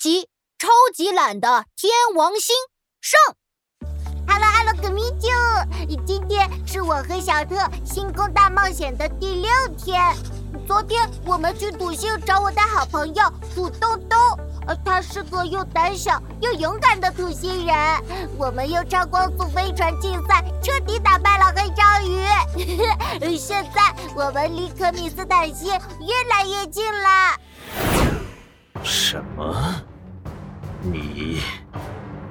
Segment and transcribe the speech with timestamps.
[0.00, 0.22] 集
[0.58, 2.56] 《超级懒的天王星》
[3.02, 3.20] 上。
[4.26, 5.28] Hello Hello，葛米九，
[6.06, 10.00] 今天是我和小特星空大冒险的第六天。
[10.66, 14.16] 昨天我们去土星找我的好朋友土豆豆，
[14.66, 17.76] 呃，他是个又胆小又勇敢的土星人。
[18.38, 23.36] 我们用超光速飞船竞赛，彻底打败了黑章鱼。
[23.36, 27.36] 现在我们离可米斯坦星越来越近了。
[28.82, 29.82] 什么？
[30.82, 31.40] 你？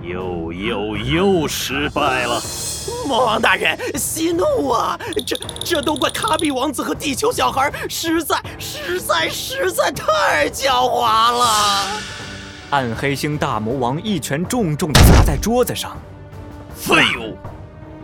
[0.01, 2.41] 又又又失败了，
[3.05, 4.97] 魔王大人息怒啊！
[5.27, 11.85] 这这都怪卡比王子和地球小孩，实在实在实在太狡猾了。
[12.69, 15.97] 暗黑星大魔王一拳重重的砸在桌子上，
[16.73, 17.37] 废物，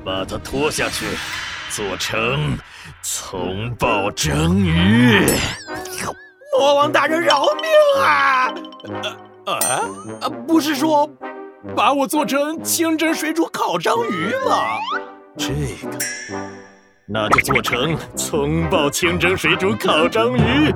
[0.04, 1.06] 把他拖下去，
[1.70, 2.58] 做成
[3.02, 5.26] 葱爆蒸鱼。
[6.60, 8.54] 魔王大人饶命啊！
[8.84, 11.10] 呃呃，不是说。
[11.76, 14.78] 把我做成清蒸水煮烤章鱼吗？
[15.36, 15.50] 这
[15.90, 15.98] 个，
[17.08, 20.72] 那就做成葱爆清蒸水煮烤章鱼。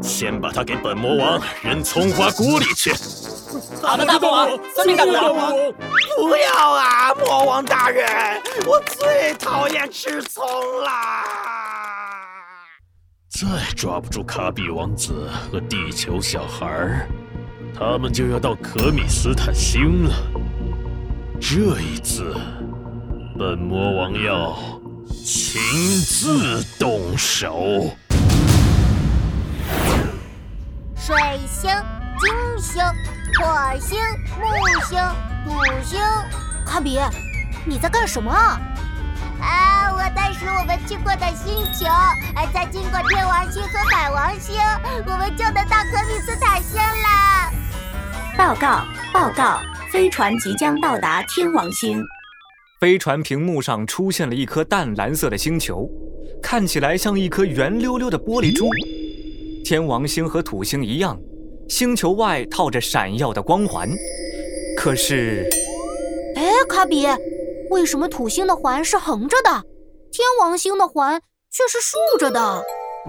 [0.00, 2.90] 先把它给本魔王扔葱花锅里去。
[3.82, 5.52] 好的，大魔王，遵命，大魔王。
[6.16, 8.06] 不要啊，魔王大人，
[8.66, 10.42] 我最讨厌吃葱
[10.84, 11.24] 啦！
[13.28, 17.06] 再抓不住卡比王子和地球小孩儿。
[17.78, 20.14] 他们就要到可米斯坦星了。
[21.40, 22.34] 这一次，
[23.38, 24.58] 本魔王要
[25.24, 25.60] 亲
[26.04, 27.96] 自动手。
[30.96, 31.70] 水星、
[32.18, 32.28] 金
[32.60, 32.82] 星、
[33.38, 33.96] 火星、
[34.40, 34.44] 木
[34.88, 34.98] 星、
[35.44, 35.52] 土
[35.84, 36.00] 星。
[36.66, 36.98] 卡比，
[37.64, 38.60] 你在干什么啊？
[39.40, 41.86] 啊，我在数我们去过的星球，
[42.34, 44.56] 还在经过天王星和海王星，
[45.06, 47.27] 我们就能到可米斯坦星了。
[48.38, 49.58] 报告报告，
[49.90, 52.00] 飞船即将到达天王星。
[52.80, 55.90] 飞船屏幕上出现了一颗淡蓝色的星球，
[56.40, 58.68] 看起来像一颗圆溜溜的玻璃珠。
[59.64, 61.18] 天王星和土星一样，
[61.68, 63.90] 星球外套着闪耀的光环。
[64.76, 65.44] 可是，
[66.36, 67.08] 哎，卡比，
[67.70, 69.50] 为什么土星的环是横着的，
[70.12, 72.62] 天王星的环却是竖着的？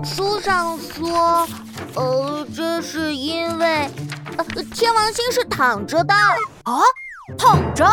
[0.03, 1.47] 书上说，
[1.93, 3.87] 呃，这是因为，
[4.73, 6.13] 天王星是躺着的
[6.63, 6.81] 啊，
[7.37, 7.85] 躺着？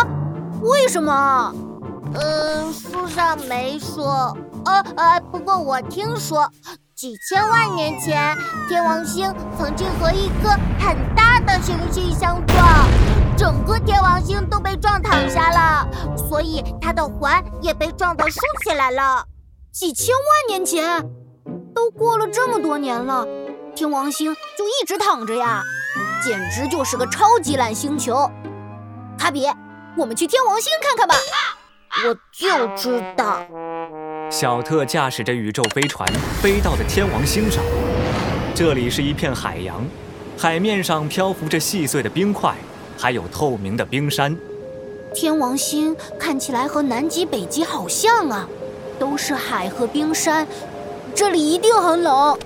[0.63, 1.55] 为什么？
[2.15, 4.37] 嗯，书上没说。
[4.65, 6.51] 呃呃，不过我听说，
[6.95, 8.37] 几千万年前，
[8.69, 12.89] 天王星曾经和一颗很大的行星相撞，
[13.37, 15.89] 整个天王星都被撞躺下了，
[16.29, 19.25] 所以它的环也被撞得竖起来了。
[19.73, 21.05] 几千万年前。
[21.75, 23.27] 都过了这么多年了，
[23.75, 25.63] 天王星就一直躺着呀，
[26.27, 28.29] 简直就是个超级烂星球。
[29.17, 29.47] 卡比，
[29.97, 31.15] 我们去天王星看看吧。
[32.05, 33.47] 我就知道。
[34.29, 36.05] 小特驾驶着宇宙飞船
[36.43, 37.63] 飞到了天王星上，
[38.57, 39.81] 这里是一片海洋，
[40.37, 42.57] 海面上漂浮着细碎的冰块，
[42.99, 44.37] 还有透明的冰山。
[45.15, 48.49] 天王星看起来和南极、北极好像啊，
[48.99, 50.45] 都是海和冰山。
[51.15, 52.37] 这里一定很冷。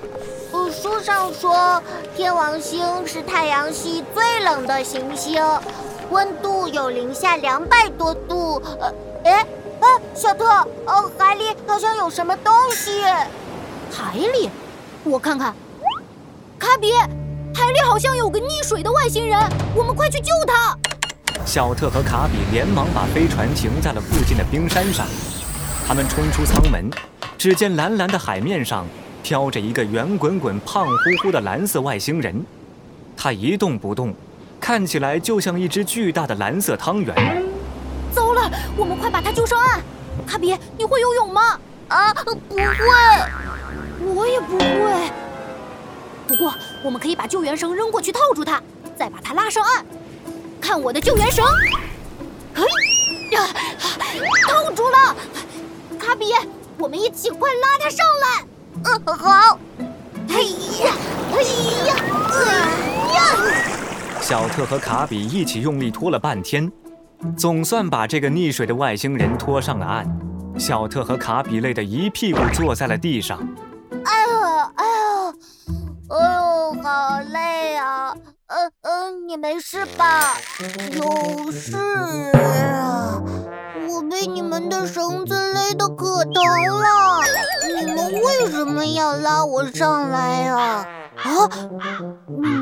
[0.52, 1.82] 呃，书上说
[2.20, 5.42] 天王星是太阳系最冷的行星，
[6.10, 8.62] 温度有零下两百多度。
[8.78, 8.92] 呃，
[9.24, 9.46] 哎，
[9.80, 10.44] 哎，小特，
[10.84, 13.02] 呃，海里好像有什么东西。
[13.90, 14.50] 海里？
[15.02, 15.54] 我看看。
[16.58, 16.92] 卡比，
[17.54, 19.40] 海里好像有个溺水的外星人，
[19.74, 20.76] 我们快去救他。
[21.46, 25.06] 小特和卡比连忙把飞船停在了附近的冰山上，
[25.88, 26.90] 他们冲出舱门。
[27.38, 28.84] 只见蓝蓝的海面上
[29.22, 32.44] 飘着一个圆滚滚、胖乎乎的蓝色外星人，
[33.16, 34.14] 他一动不动，
[34.60, 37.44] 看起来就像一只巨大的蓝色汤圆。
[38.12, 39.80] 糟了，我们快把他救上岸！
[40.26, 41.58] 卡比，你会游泳吗？
[41.88, 42.62] 啊，不会。
[44.14, 45.10] 我也不会。
[46.26, 48.62] 不过我们可以把救援绳扔过去套住他，
[48.96, 49.84] 再把他拉上岸。
[50.60, 51.44] 看我的救援绳！
[52.54, 52.64] 嘿
[53.32, 53.46] 呀，
[54.48, 55.16] 套住了，
[55.98, 56.32] 卡比。
[56.78, 58.46] 我们一起快拉他上来！
[58.84, 59.58] 嗯，好。
[60.28, 60.40] 哎
[60.84, 60.94] 呀，
[61.32, 61.42] 哎
[61.86, 61.94] 呀，
[62.30, 62.36] 哎
[63.14, 63.20] 呀！
[64.20, 66.70] 小特和卡比一起用力拖了半天，
[67.36, 70.06] 总算把这个溺水的外星人拖上了岸。
[70.58, 73.38] 小特和卡比累得一屁股坐在了地上。
[74.04, 74.30] 哎呦，
[74.76, 75.34] 哎呦，
[76.16, 78.14] 哎呦，好累啊！
[78.46, 80.36] 呃呃，你没事吧？
[80.92, 81.76] 有事
[82.36, 83.22] 啊！
[83.88, 87.09] 我被你们的绳子勒得可疼了，
[87.84, 90.86] 你们为什么要拉我上来呀？
[91.16, 91.48] 啊，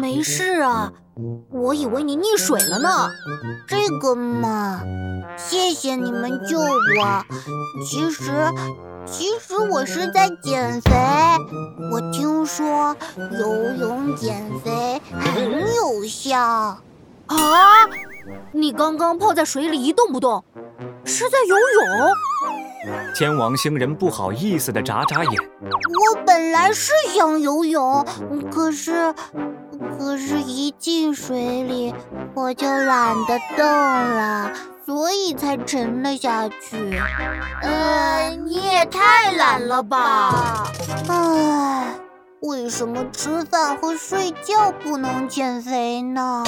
[0.00, 0.92] 没事啊，
[1.50, 3.10] 我以为你溺水了呢。
[3.66, 4.80] 这个嘛，
[5.36, 7.24] 谢谢你们救我。
[7.84, 8.32] 其实，
[9.06, 10.90] 其实我是在减肥。
[11.92, 12.96] 我听说
[13.38, 16.38] 游泳减肥很有效。
[16.38, 16.78] 啊？
[18.52, 20.44] 你刚刚泡在水里一动不动，
[21.04, 22.08] 是在游泳？
[23.14, 25.32] 天王星人不好意思的眨眨眼。
[25.62, 28.04] 我本来是想游泳，
[28.50, 29.12] 可是，
[29.98, 31.94] 可是一进水里
[32.34, 34.52] 我就懒得动了，
[34.86, 37.00] 所以才沉了下去。
[37.62, 40.70] 呃，你也太懒了吧！
[41.08, 41.94] 唉，
[42.42, 46.44] 为什么吃饭和睡觉不能减肥呢？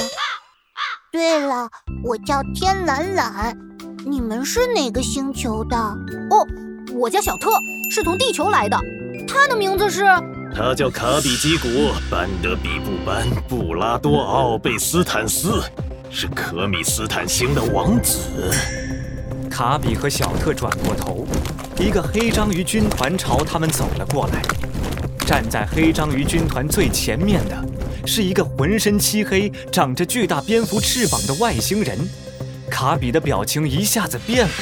[1.13, 1.69] 对了，
[2.05, 3.57] 我叫天懒懒，
[4.07, 5.77] 你们是哪个星球的？
[5.77, 6.47] 哦，
[6.95, 7.51] 我叫小特，
[7.91, 8.79] 是从地球来的。
[9.29, 10.05] 他的名字是？
[10.55, 11.69] 他叫卡比基古
[12.11, 15.63] 班德比布班布拉多奥贝斯坦斯，
[16.11, 18.19] 是可米斯坦星的王子。
[19.51, 21.27] 卡比和小特转过头，
[21.79, 24.41] 一个黑章鱼军团朝他们走了过来。
[25.27, 27.65] 站在黑章鱼军团最前面的。
[28.07, 31.99] 是一个浑身漆黑、长着巨大蝙蝠翅膀的外星人，
[32.71, 34.53] 卡比的表情一下子变了。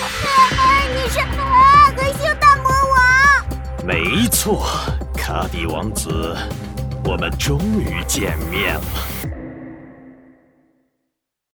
[0.93, 3.87] 你是啊，黑星大魔王？
[3.87, 4.66] 没错，
[5.14, 6.37] 卡比王子，
[7.05, 8.82] 我们终于见面了。